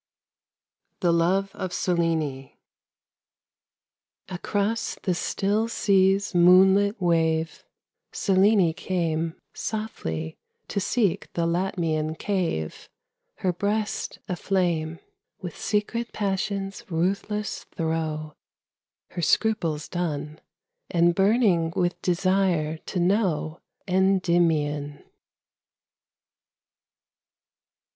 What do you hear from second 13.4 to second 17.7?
breast aflame With secret passion's ruthless